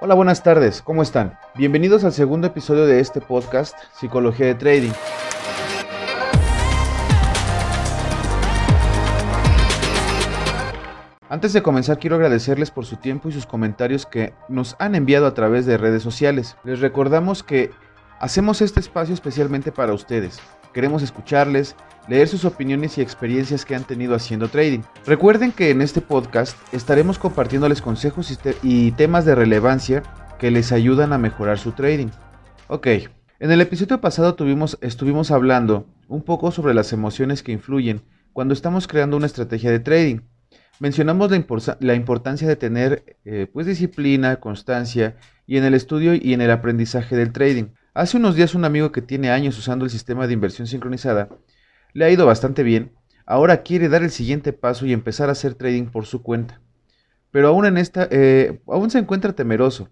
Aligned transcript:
Hola, 0.00 0.14
buenas 0.14 0.42
tardes, 0.42 0.82
¿cómo 0.82 1.02
están? 1.02 1.38
Bienvenidos 1.54 2.02
al 2.04 2.12
segundo 2.12 2.48
episodio 2.48 2.86
de 2.86 3.00
este 3.00 3.20
podcast, 3.20 3.76
Psicología 3.94 4.46
de 4.46 4.54
Trading. 4.56 4.92
Antes 11.28 11.52
de 11.52 11.62
comenzar 11.62 11.98
quiero 11.98 12.16
agradecerles 12.16 12.70
por 12.70 12.84
su 12.84 12.96
tiempo 12.96 13.28
y 13.28 13.32
sus 13.32 13.46
comentarios 13.46 14.04
que 14.04 14.34
nos 14.48 14.76
han 14.78 14.94
enviado 14.94 15.26
a 15.26 15.34
través 15.34 15.66
de 15.66 15.78
redes 15.78 16.02
sociales. 16.02 16.56
Les 16.64 16.80
recordamos 16.80 17.42
que 17.42 17.70
hacemos 18.18 18.60
este 18.60 18.80
espacio 18.80 19.14
especialmente 19.14 19.72
para 19.72 19.94
ustedes. 19.94 20.40
Queremos 20.72 21.02
escucharles, 21.02 21.76
leer 22.08 22.28
sus 22.28 22.44
opiniones 22.44 22.96
y 22.96 23.02
experiencias 23.02 23.64
que 23.64 23.74
han 23.74 23.84
tenido 23.84 24.14
haciendo 24.14 24.48
trading. 24.48 24.80
Recuerden 25.06 25.52
que 25.52 25.70
en 25.70 25.82
este 25.82 26.00
podcast 26.00 26.56
estaremos 26.72 27.18
compartiéndoles 27.18 27.82
consejos 27.82 28.36
y, 28.62 28.92
temas 28.92 29.24
de 29.24 29.34
relevancia 29.34 30.02
que 30.38 30.50
les 30.50 30.72
ayudan 30.72 31.12
a 31.12 31.18
mejorar 31.18 31.58
su 31.58 31.72
trading. 31.72 32.08
Ok, 32.68 32.86
en 33.38 33.50
el 33.50 33.60
episodio 33.60 34.00
pasado 34.00 34.34
tuvimos, 34.34 34.78
estuvimos 34.80 35.30
hablando 35.30 35.86
un 36.08 36.22
poco 36.22 36.50
sobre 36.50 36.74
las 36.74 36.92
emociones 36.92 37.42
que 37.42 37.52
influyen 37.52 38.02
cuando 38.32 38.54
estamos 38.54 38.88
creando 38.88 39.16
una 39.16 39.26
estrategia 39.26 39.70
de 39.70 39.80
trading. 39.80 40.20
Mencionamos 40.80 41.30
la, 41.80 41.94
importancia 41.94 42.48
de 42.48 42.56
tener 42.56 43.16
eh, 43.24 43.46
pues 43.52 43.66
disciplina, 43.66 44.36
constancia 44.36 45.16
y 45.46 45.58
en 45.58 45.64
el 45.64 45.74
estudio 45.74 46.14
y 46.14 46.32
en 46.32 46.40
el 46.40 46.50
aprendizaje 46.50 47.14
del 47.14 47.32
trading. 47.32 47.66
Hace 47.94 48.16
unos 48.16 48.36
días 48.36 48.54
un 48.54 48.64
amigo 48.64 48.90
que 48.90 49.02
tiene 49.02 49.30
años 49.30 49.58
usando 49.58 49.84
el 49.84 49.90
sistema 49.90 50.26
de 50.26 50.32
inversión 50.32 50.66
sincronizada 50.66 51.28
le 51.92 52.06
ha 52.06 52.10
ido 52.10 52.24
bastante 52.24 52.62
bien, 52.62 52.92
ahora 53.26 53.62
quiere 53.62 53.90
dar 53.90 54.02
el 54.02 54.10
siguiente 54.10 54.54
paso 54.54 54.86
y 54.86 54.94
empezar 54.94 55.28
a 55.28 55.32
hacer 55.32 55.54
trading 55.56 55.88
por 55.90 56.06
su 56.06 56.22
cuenta. 56.22 56.62
Pero 57.30 57.48
aún 57.48 57.66
en 57.66 57.76
esta, 57.76 58.08
eh, 58.10 58.62
aún 58.66 58.90
se 58.90 58.98
encuentra 58.98 59.34
temeroso 59.34 59.90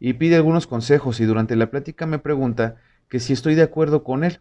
y 0.00 0.14
pide 0.14 0.34
algunos 0.34 0.66
consejos 0.66 1.20
y 1.20 1.26
durante 1.26 1.54
la 1.54 1.70
plática 1.70 2.06
me 2.06 2.18
pregunta 2.18 2.74
que 3.08 3.20
si 3.20 3.34
estoy 3.34 3.54
de 3.54 3.62
acuerdo 3.62 4.02
con 4.02 4.24
él. 4.24 4.40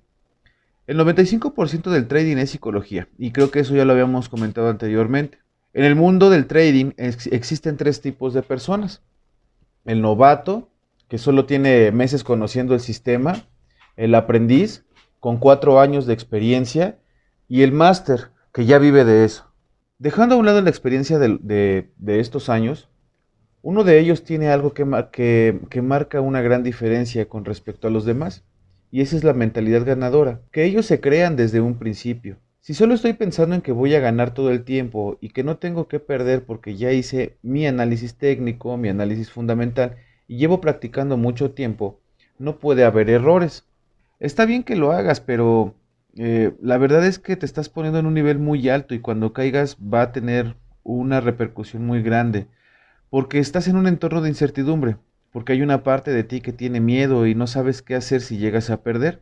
El 0.88 0.98
95% 0.98 1.92
del 1.92 2.08
trading 2.08 2.38
es 2.38 2.50
psicología 2.50 3.10
y 3.20 3.32
creo 3.32 3.52
que 3.52 3.60
eso 3.60 3.76
ya 3.76 3.86
lo 3.86 3.94
habíamos 3.94 4.28
comentado 4.28 4.70
anteriormente. 4.70 5.38
En 5.74 5.84
el 5.84 5.94
mundo 5.96 6.32
del 6.32 6.48
trading 6.48 6.94
existen 6.98 7.78
tres 7.78 8.02
tipos 8.02 8.34
de 8.34 8.42
personas. 8.42 9.04
El 9.86 10.02
novato, 10.02 10.72
que 11.08 11.18
solo 11.18 11.46
tiene 11.46 11.92
meses 11.92 12.24
conociendo 12.24 12.74
el 12.74 12.80
sistema, 12.80 13.48
el 13.96 14.14
aprendiz, 14.16 14.86
con 15.20 15.38
cuatro 15.38 15.80
años 15.80 16.06
de 16.06 16.14
experiencia, 16.14 17.00
y 17.48 17.62
el 17.62 17.72
máster, 17.72 18.32
que 18.54 18.66
ya 18.66 18.78
vive 18.78 19.06
de 19.06 19.26
eso. 19.26 19.52
Dejando 20.00 20.36
a 20.36 20.38
un 20.38 20.46
lado 20.46 20.62
la 20.62 20.70
experiencia 20.70 21.18
de, 21.18 21.90
estos 22.06 22.50
años, 22.50 22.90
uno 23.62 23.84
de 23.84 24.00
ellos 24.00 24.24
tiene 24.24 24.50
algo 24.50 24.74
que, 24.74 25.60
que 25.70 25.82
marca 25.82 26.22
una 26.22 26.42
gran 26.42 26.64
diferencia 26.64 27.28
con 27.28 27.46
respecto 27.46 27.88
a 27.88 27.92
los 27.92 28.06
demás, 28.06 28.44
y 28.92 29.02
esa 29.02 29.16
es 29.16 29.24
la 29.24 29.34
mentalidad 29.34 29.86
ganadora, 29.86 30.42
que 30.52 30.66
ellos 30.66 30.86
se 30.86 31.00
crean 31.00 31.36
desde 31.36 31.62
un 31.62 31.78
principio. 31.78 32.38
Si 32.60 32.74
solo 32.74 32.94
estoy 32.94 33.14
pensando 33.14 33.56
en 33.56 33.62
que 33.62 33.72
voy 33.72 33.96
a 33.96 34.02
ganar 34.02 34.34
todo 34.34 34.52
el 34.52 34.66
tiempo 34.66 35.18
y 35.22 35.30
que 35.30 35.44
no 35.44 35.58
tengo 35.58 35.88
que 35.88 36.02
perder 36.02 36.46
porque 36.46 36.76
ya 36.76 36.92
hice 36.92 37.38
mi 37.42 37.66
análisis 37.66 38.16
técnico, 38.16 38.76
mi 38.76 38.90
análisis 38.90 39.32
fundamental 39.32 39.96
y 40.28 40.38
llevo 40.38 40.62
practicando 40.62 41.18
mucho 41.18 41.52
tiempo, 41.52 42.00
no 42.38 42.58
puede 42.58 42.84
haber 42.84 43.10
errores. 43.10 43.66
Está 44.20 44.46
bien 44.46 44.64
que 44.64 44.76
lo 44.76 44.92
hagas, 44.92 45.22
pero 45.22 45.76
eh, 46.16 46.54
la 46.62 46.78
verdad 46.78 47.06
es 47.06 47.20
que 47.20 47.36
te 47.36 47.46
estás 47.46 47.70
poniendo 47.70 48.00
en 48.00 48.06
un 48.06 48.14
nivel 48.14 48.40
muy 48.40 48.70
alto 48.70 48.96
y 48.96 49.00
cuando 49.00 49.34
caigas 49.34 49.78
va 49.78 50.02
a 50.02 50.12
tener 50.12 50.56
una 50.84 51.22
repercusión 51.22 51.86
muy 51.86 52.02
grande, 52.02 52.48
porque 53.10 53.40
estás 53.40 53.68
en 53.68 53.76
un 53.76 53.88
entorno 53.88 54.22
de 54.22 54.30
incertidumbre, 54.30 54.98
porque 55.32 55.54
hay 55.54 55.62
una 55.62 55.84
parte 55.84 56.12
de 56.12 56.24
ti 56.24 56.42
que 56.42 56.54
tiene 56.54 56.80
miedo 56.80 57.28
y 57.28 57.36
no 57.36 57.46
sabes 57.46 57.82
qué 57.82 57.96
hacer 57.96 58.22
si 58.22 58.38
llegas 58.38 58.70
a 58.70 58.82
perder. 58.82 59.22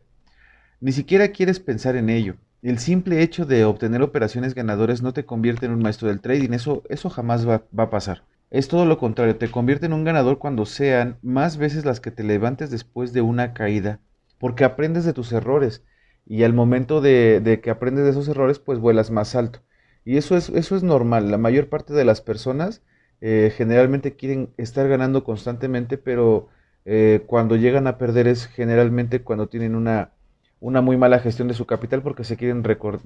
Ni 0.80 0.92
siquiera 0.92 1.28
quieres 1.28 1.60
pensar 1.60 1.96
en 1.96 2.10
ello. 2.10 2.36
El 2.62 2.78
simple 2.78 3.22
hecho 3.22 3.44
de 3.44 3.64
obtener 3.64 4.02
operaciones 4.02 4.54
ganadoras 4.54 5.02
no 5.02 5.12
te 5.12 5.24
convierte 5.24 5.66
en 5.66 5.72
un 5.72 5.82
maestro 5.82 6.08
del 6.08 6.20
trading, 6.20 6.52
eso, 6.52 6.82
eso 6.88 7.10
jamás 7.10 7.48
va, 7.48 7.62
a 7.76 7.90
pasar. 7.90 8.22
Es 8.50 8.68
todo 8.68 8.84
lo 8.86 8.98
contrario, 8.98 9.36
te 9.36 9.50
convierte 9.50 9.86
en 9.86 9.92
un 9.92 10.04
ganador 10.04 10.38
cuando 10.38 10.66
sean 10.66 11.18
más 11.22 11.56
veces 11.56 11.84
las 11.84 12.00
que 12.00 12.10
te 12.10 12.22
levantes 12.24 12.70
después 12.70 13.12
de 13.12 13.20
una 13.20 13.54
caída, 13.54 14.00
porque 14.38 14.64
aprendes 14.64 15.04
de 15.04 15.12
tus 15.12 15.32
errores 15.32 15.84
y 16.26 16.42
al 16.44 16.52
momento 16.52 17.00
de, 17.00 17.60
que 17.62 17.70
aprendes 17.70 18.04
de 18.04 18.10
esos 18.10 18.28
errores, 18.28 18.58
pues 18.58 18.78
vuelas 18.78 19.10
más 19.10 19.34
alto. 19.34 19.60
Y 20.04 20.16
eso 20.16 20.36
es, 20.36 20.48
eso 20.50 20.76
es 20.76 20.82
normal, 20.82 21.30
la 21.30 21.38
mayor 21.38 21.68
parte 21.68 21.92
de 21.92 22.04
las 22.04 22.20
personas 22.20 22.82
eh, 23.20 23.52
generalmente 23.56 24.16
quieren 24.16 24.52
estar 24.56 24.88
ganando 24.88 25.24
constantemente, 25.24 25.98
pero 25.98 26.48
eh, 26.84 27.22
cuando 27.26 27.56
llegan 27.56 27.86
a 27.86 27.98
perder 27.98 28.28
es 28.28 28.46
generalmente 28.46 29.22
cuando 29.22 29.48
tienen 29.48 29.74
una 29.74 30.12
una 30.60 30.80
muy 30.80 30.96
mala 30.96 31.18
gestión 31.20 31.48
de 31.48 31.54
su 31.54 31.66
capital 31.66 32.02
porque 32.02 32.24
se 32.24 32.36
quieren 32.36 32.62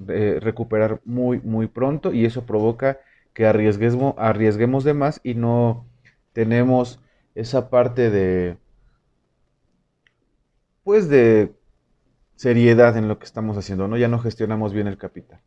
eh, 0.07 0.39
recuperar 0.41 1.01
muy, 1.05 1.39
muy 1.41 1.67
pronto 1.67 2.13
y 2.13 2.25
eso 2.25 2.45
provoca 2.45 2.99
que 3.33 3.45
arriesguemos, 3.45 4.15
arriesguemos 4.17 4.83
de 4.83 4.93
más 4.93 5.21
y 5.23 5.35
no 5.35 5.87
tenemos 6.33 6.99
esa 7.35 7.69
parte 7.69 8.09
de, 8.09 8.57
pues 10.83 11.09
de 11.09 11.53
seriedad 12.35 12.97
en 12.97 13.07
lo 13.07 13.19
que 13.19 13.25
estamos 13.25 13.57
haciendo, 13.57 13.87
¿no? 13.87 13.97
Ya 13.97 14.07
no 14.07 14.19
gestionamos 14.19 14.73
bien 14.73 14.87
el 14.87 14.97
capital. 14.97 15.41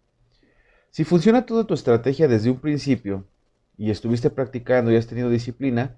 Si 0.91 1.05
funciona 1.05 1.45
toda 1.45 1.67
tu 1.67 1.75
estrategia 1.75 2.29
desde 2.29 2.51
un 2.51 2.61
principio 2.61 3.27
y 3.77 3.91
estuviste 3.91 4.31
practicando 4.31 4.93
y 4.93 4.97
has 4.97 5.09
tenido 5.09 5.29
disciplina, 5.29 5.97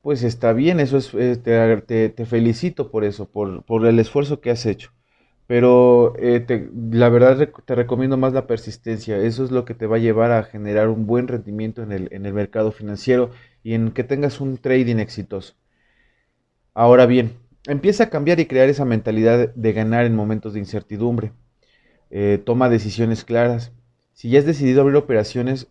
pues 0.00 0.24
está 0.24 0.52
bien, 0.52 0.80
eso 0.80 0.96
es, 0.98 1.14
eh, 1.14 1.36
te, 1.36 2.08
te, 2.08 2.26
felicito 2.26 2.90
por 2.90 3.04
eso, 3.04 3.30
por, 3.30 3.64
por 3.64 3.86
el 3.86 4.00
esfuerzo 4.00 4.40
que 4.40 4.50
has 4.50 4.66
hecho. 4.66 4.90
Pero 5.52 6.14
eh, 6.16 6.70
la 6.92 7.10
verdad 7.10 7.50
te 7.66 7.74
recomiendo 7.74 8.16
más 8.16 8.32
la 8.32 8.46
persistencia. 8.46 9.18
Eso 9.18 9.44
es 9.44 9.50
lo 9.50 9.66
que 9.66 9.74
te 9.74 9.86
va 9.86 9.96
a 9.96 9.98
llevar 9.98 10.32
a 10.32 10.44
generar 10.44 10.88
un 10.88 11.04
buen 11.06 11.28
rendimiento 11.28 11.82
en 11.82 11.92
el, 11.92 12.08
en 12.10 12.24
el 12.24 12.32
mercado 12.32 12.72
financiero 12.72 13.32
y 13.62 13.74
en 13.74 13.90
que 13.90 14.02
tengas 14.02 14.40
un 14.40 14.56
trading 14.56 14.96
exitoso. 14.96 15.52
Ahora 16.72 17.04
bien, 17.04 17.32
empieza 17.66 18.04
a 18.04 18.08
cambiar 18.08 18.40
y 18.40 18.46
crear 18.46 18.70
esa 18.70 18.86
mentalidad 18.86 19.54
de 19.54 19.72
ganar 19.74 20.06
en 20.06 20.16
momentos 20.16 20.54
de 20.54 20.60
incertidumbre. 20.60 21.32
Eh, 22.08 22.40
toma 22.42 22.70
decisiones 22.70 23.22
claras. 23.22 23.72
Si 24.14 24.30
ya 24.30 24.38
has 24.38 24.46
decidido 24.46 24.80
abrir 24.80 24.96
operaciones, 24.96 25.66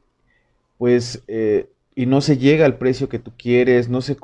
pues, 0.77 1.23
eh, 1.27 1.71
y 1.95 2.05
no 2.05 2.21
se 2.21 2.37
llega 2.37 2.67
al 2.67 2.77
precio 2.77 3.09
que 3.09 3.17
tú 3.17 3.31
quieres, 3.35 3.89
no 3.89 4.01
se, 4.01 4.15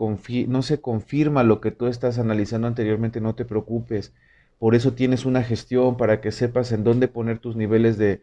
no 0.48 0.62
se 0.62 0.82
confirma 0.82 1.42
lo 1.42 1.62
que 1.62 1.72
tú 1.72 1.88
estás 1.88 2.20
analizando 2.20 2.68
anteriormente, 2.68 3.22
no 3.22 3.34
te 3.34 3.44
preocupes 3.44 4.14
por 4.60 4.76
eso 4.76 4.94
tienes 4.94 5.26
una 5.26 5.44
gestión 5.44 5.98
para 5.98 6.22
que 6.22 6.32
sepas 6.32 6.72
en 6.72 6.84
dónde 6.84 7.08
poner 7.08 7.40
tus 7.40 7.56
niveles 7.56 7.98
de, 7.98 8.22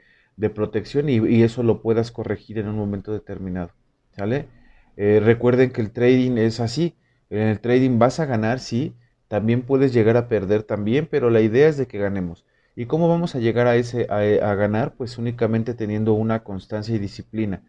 protección 0.55 1.09
y, 1.09 1.43
eso 1.43 1.63
lo 1.63 1.81
puedas 1.81 2.11
corregir 2.11 2.59
en 2.59 2.69
un 2.69 2.77
momento 2.77 3.13
determinado. 3.13 3.71
¿Sale? 4.17 4.49
Eh, 4.97 5.21
recuerden 5.23 5.71
que 5.71 5.81
el 5.81 5.91
trading 5.91 6.39
es 6.39 6.61
así. 6.61 6.97
En 7.31 7.49
el 7.49 7.61
trading 7.61 7.99
vas 7.99 8.21
a 8.21 8.27
ganar, 8.27 8.61
sí. 8.61 8.95
También 9.29 9.63
puedes 9.63 9.93
llegar 9.93 10.17
a 10.17 10.29
perder 10.29 10.63
también, 10.63 11.09
pero 11.11 11.31
la 11.31 11.41
idea 11.41 11.69
es 11.69 11.77
de 11.77 11.87
que 11.87 11.99
ganemos. 11.99 12.45
¿Y 12.77 12.87
cómo 12.87 13.09
vamos 13.09 13.35
a 13.35 13.39
llegar 13.39 13.67
a, 13.67 13.77
ese, 13.77 14.07
a 14.11 14.55
ganar? 14.55 14.95
Pues 14.97 15.19
únicamente 15.19 15.75
teniendo 15.75 16.15
una 16.15 16.43
constancia 16.45 16.95
y 16.95 16.99
disciplina. 16.99 17.63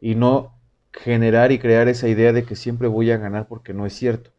Y 0.00 0.14
no 0.14 0.54
generar 0.92 1.52
y 1.52 1.58
crear 1.58 1.88
esa 1.88 2.08
idea 2.08 2.32
de 2.32 2.44
que 2.44 2.56
siempre 2.56 2.88
voy 2.88 3.10
a 3.10 3.16
ganar 3.16 3.48
porque 3.48 3.74
no 3.74 3.86
es 3.86 3.94
cierto. 3.94 4.30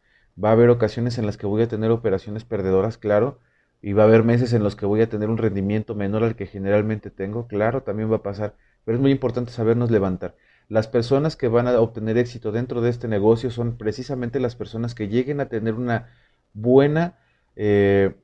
Va 0.42 0.50
a 0.50 0.52
haber 0.52 0.70
ocasiones 0.70 1.18
en 1.18 1.26
las 1.26 1.36
que 1.36 1.46
voy 1.46 1.62
a 1.62 1.68
tener 1.68 1.90
operaciones 1.90 2.44
perdedoras, 2.44 2.98
claro, 2.98 3.38
y 3.84 3.92
va 3.92 4.04
a 4.04 4.06
haber 4.06 4.24
meses 4.24 4.54
en 4.54 4.62
los 4.62 4.76
que 4.76 4.86
voy 4.86 5.02
a 5.02 5.10
tener 5.10 5.28
un 5.28 5.36
rendimiento 5.36 5.94
menor 5.94 6.24
al 6.24 6.36
que 6.36 6.46
generalmente 6.46 7.10
tengo, 7.10 7.46
claro, 7.46 7.82
también 7.82 8.10
va 8.10 8.16
a 8.16 8.22
pasar, 8.22 8.54
pero 8.82 8.96
es 8.96 9.02
muy 9.02 9.10
importante 9.10 9.52
sabernos 9.52 9.90
levantar. 9.90 10.36
Las 10.70 10.88
personas 10.88 11.36
que 11.36 11.48
van 11.48 11.68
a 11.68 11.78
obtener 11.78 12.16
éxito 12.16 12.50
dentro 12.50 12.80
de 12.80 12.88
este 12.88 13.08
negocio 13.08 13.50
son 13.50 13.76
precisamente 13.76 14.40
las 14.40 14.56
personas 14.56 14.94
que 14.94 15.08
lleguen 15.08 15.38
a 15.40 15.50
tener 15.50 15.74
una 15.74 16.08
buena 16.54 17.18
eh, 17.56 18.14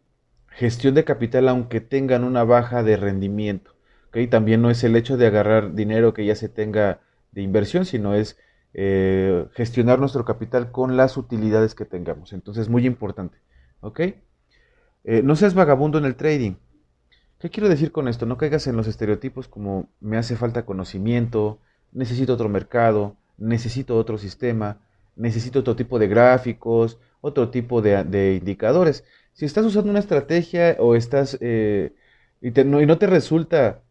gestión 0.49 0.95
de 0.95 1.05
capital 1.05 1.47
aunque 1.47 1.83
tengan 1.83 2.25
una 2.25 2.43
baja 2.45 2.83
de 2.83 2.97
rendimiento. 2.97 3.75
¿okay? 4.09 4.29
También 4.29 4.63
no 4.63 4.71
es 4.71 4.83
el 4.83 4.97
hecho 4.97 5.19
de 5.19 5.27
agarrar 5.27 5.75
dinero 5.75 6.15
que 6.15 6.25
ya 6.25 6.37
se 6.37 6.49
tenga 6.49 7.01
de 7.33 7.43
inversión, 7.43 7.85
sino 7.85 8.15
es 8.15 8.39
eh, 8.73 9.45
gestionar 9.53 9.99
nuestro 9.99 10.25
capital 10.25 10.73
con 10.73 10.97
las 10.97 11.19
utilidades 11.19 11.75
que 11.75 11.85
tengamos. 11.85 12.33
Entonces, 12.33 12.71
muy 12.71 12.87
importante. 12.87 13.37
¿ok? 13.81 14.01
Eh, 15.05 15.23
no 15.23 15.37
seas 15.37 15.55
vagabundo 15.55 15.99
en 15.99 16.05
el 16.05 16.17
trading. 16.17 16.55
¿Qué 17.39 17.51
quiero 17.51 17.69
decir 17.69 17.91
con 17.93 18.09
esto? 18.09 18.27
No 18.27 18.37
caigas 18.37 18.67
en 18.67 18.77
los 18.77 18.87
estereotipos 18.87 19.49
como 19.49 19.89
me 20.01 20.19
hace 20.19 20.37
falta 20.37 20.67
conocimiento, 20.67 21.59
necesito 21.93 22.35
otro 22.35 22.49
mercado, 22.49 23.17
necesito 23.39 23.97
otro 23.97 24.19
sistema, 24.19 24.79
necesito 25.17 25.61
otro 25.61 25.75
tipo 25.77 25.99
de 25.99 26.09
gráficos, 26.09 26.99
otro 27.23 27.49
tipo 27.51 27.81
de, 27.83 28.37
indicadores. 28.37 29.05
Si 29.33 29.47
estás 29.47 29.65
usando 29.65 29.91
una 29.91 30.01
estrategia 30.01 30.77
o 30.79 30.95
estás 30.95 31.39
eh, 31.41 31.95
y, 32.43 32.51
no, 32.51 32.81
y 32.83 32.87
no 32.87 32.99
te 32.99 33.07
resulta, 33.07 33.83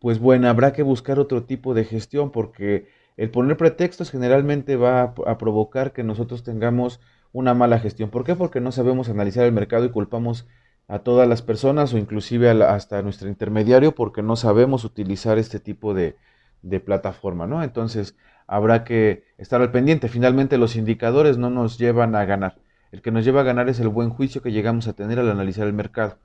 pues 0.00 0.18
bueno, 0.18 0.48
habrá 0.48 0.72
que 0.72 0.82
buscar 0.82 1.18
otro 1.18 1.44
tipo 1.44 1.74
de 1.74 1.84
gestión 1.84 2.30
porque 2.30 2.88
El 3.16 3.30
poner 3.30 3.56
pretextos 3.56 4.10
generalmente 4.10 4.76
va 4.76 5.14
a, 5.26 5.38
provocar 5.38 5.92
que 5.92 6.02
nosotros 6.04 6.42
tengamos 6.42 7.00
una 7.36 7.52
mala 7.52 7.78
gestión. 7.78 8.08
¿Por 8.08 8.24
qué? 8.24 8.34
Porque 8.34 8.62
no 8.62 8.72
sabemos 8.72 9.10
analizar 9.10 9.44
el 9.44 9.52
mercado 9.52 9.84
y 9.84 9.90
culpamos 9.90 10.46
a 10.88 11.00
todas 11.00 11.28
las 11.28 11.42
personas 11.42 11.92
o 11.92 11.98
inclusive 11.98 12.48
hasta 12.50 12.98
a 12.98 13.02
nuestro 13.02 13.28
intermediario 13.28 13.94
porque 13.94 14.22
no 14.22 14.36
sabemos 14.36 14.84
utilizar 14.84 15.36
este 15.36 15.60
tipo 15.60 15.92
de, 15.92 16.16
de 16.62 16.80
plataforma, 16.80 17.46
¿no? 17.46 17.62
Entonces 17.62 18.16
habrá 18.46 18.84
que 18.84 19.24
estar 19.36 19.60
al 19.60 19.70
pendiente. 19.70 20.08
Finalmente 20.08 20.56
los 20.56 20.76
indicadores 20.76 21.36
no 21.36 21.50
nos 21.50 21.76
llevan 21.76 22.14
a 22.14 22.24
ganar. 22.24 22.56
El 22.90 23.02
que 23.02 23.10
nos 23.10 23.26
lleva 23.26 23.42
a 23.42 23.44
ganar 23.44 23.68
es 23.68 23.80
el 23.80 23.88
buen 23.88 24.08
juicio 24.08 24.40
que 24.40 24.52
llegamos 24.52 24.88
a 24.88 24.94
tener 24.94 25.18
al 25.18 25.30
analizar 25.30 25.66
el 25.66 25.74
mercado, 25.74 26.16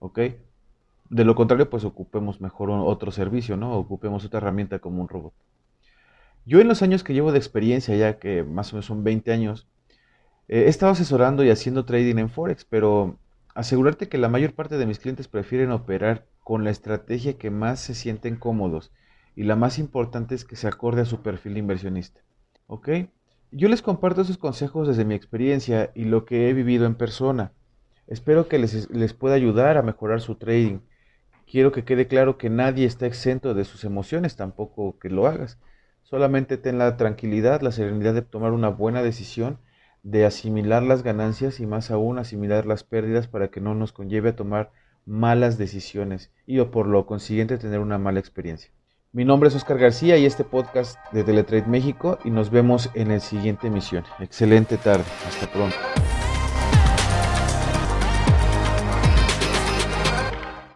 ¿ok? 0.00 0.18
De 1.08 1.24
lo 1.24 1.34
contrario, 1.34 1.70
pues 1.70 1.84
ocupemos 1.84 2.42
mejor 2.42 2.68
otro 2.70 3.10
servicio, 3.10 3.56
¿no? 3.56 3.72
Ocupemos 3.72 4.22
otra 4.26 4.36
herramienta 4.36 4.80
como 4.80 5.00
un 5.00 5.08
robot. 5.08 5.32
Yo 6.44 6.60
en 6.60 6.68
los 6.68 6.82
años 6.82 7.02
que 7.04 7.14
llevo 7.14 7.32
de 7.32 7.38
experiencia, 7.38 7.96
ya 7.96 8.18
que 8.18 8.42
más 8.42 8.70
o 8.70 8.76
menos 8.76 8.84
son 8.84 9.02
20 9.02 9.32
años, 9.32 9.66
eh, 10.48 10.64
he 10.64 10.68
estado 10.68 10.92
asesorando 10.92 11.44
y 11.44 11.50
haciendo 11.50 11.84
trading 11.84 12.18
en 12.18 12.30
Forex, 12.30 12.64
pero 12.64 13.18
asegurarte 13.54 14.08
que 14.08 14.18
la 14.18 14.28
mayor 14.28 14.54
parte 14.54 14.78
de 14.78 14.86
mis 14.86 14.98
clientes 14.98 15.28
prefieren 15.28 15.70
operar 15.70 16.26
con 16.42 16.64
la 16.64 16.70
estrategia 16.70 17.38
que 17.38 17.50
más 17.50 17.80
se 17.80 17.94
sienten 17.94 18.36
cómodos 18.36 18.92
y 19.36 19.44
la 19.44 19.56
más 19.56 19.78
importante 19.78 20.34
es 20.34 20.44
que 20.44 20.56
se 20.56 20.66
acorde 20.66 21.02
a 21.02 21.04
su 21.04 21.22
perfil 21.22 21.54
de 21.54 21.60
inversionista. 21.60 22.22
¿Ok? 22.66 22.88
Yo 23.50 23.68
les 23.68 23.82
comparto 23.82 24.22
esos 24.22 24.36
consejos 24.38 24.88
desde 24.88 25.04
mi 25.04 25.14
experiencia 25.14 25.92
y 25.94 26.04
lo 26.04 26.24
que 26.24 26.48
he 26.48 26.52
vivido 26.52 26.86
en 26.86 26.96
persona. 26.96 27.52
Espero 28.06 28.48
que 28.48 28.58
les, 28.58 28.90
les 28.90 29.14
pueda 29.14 29.34
ayudar 29.34 29.76
a 29.76 29.82
mejorar 29.82 30.20
su 30.20 30.34
trading. 30.34 30.80
Quiero 31.46 31.72
que 31.72 31.84
quede 31.84 32.08
claro 32.08 32.36
que 32.36 32.50
nadie 32.50 32.84
está 32.84 33.06
exento 33.06 33.54
de 33.54 33.64
sus 33.64 33.84
emociones, 33.84 34.36
tampoco 34.36 34.98
que 34.98 35.08
lo 35.08 35.26
hagas. 35.26 35.58
Solamente 36.02 36.56
ten 36.56 36.78
la 36.78 36.96
tranquilidad, 36.96 37.60
la 37.60 37.72
serenidad 37.72 38.14
de 38.14 38.22
tomar 38.22 38.52
una 38.52 38.68
buena 38.68 39.02
decisión, 39.02 39.58
de 40.02 40.24
asimilar 40.24 40.82
las 40.82 41.02
ganancias 41.02 41.60
y 41.60 41.66
más 41.66 41.90
aún 41.90 42.18
asimilar 42.18 42.66
las 42.66 42.84
pérdidas 42.84 43.28
para 43.28 43.48
que 43.48 43.60
no 43.60 43.74
nos 43.74 43.92
conlleve 43.92 44.30
a 44.30 44.36
tomar 44.36 44.70
malas 45.06 45.58
decisiones 45.58 46.30
y 46.46 46.58
o 46.58 46.70
por 46.70 46.86
lo 46.86 47.06
consiguiente 47.06 47.58
tener 47.58 47.80
una 47.80 47.98
mala 47.98 48.20
experiencia. 48.20 48.70
Mi 49.12 49.24
nombre 49.24 49.48
es 49.48 49.54
Oscar 49.54 49.78
García 49.78 50.18
y 50.18 50.26
este 50.26 50.44
podcast 50.44 50.98
de 51.12 51.24
Teletrade 51.24 51.66
México 51.66 52.18
y 52.24 52.30
nos 52.30 52.50
vemos 52.50 52.90
en 52.94 53.08
la 53.08 53.20
siguiente 53.20 53.68
emisión. 53.68 54.04
Excelente 54.20 54.76
tarde. 54.76 55.04
Hasta 55.26 55.50
pronto. 55.50 55.76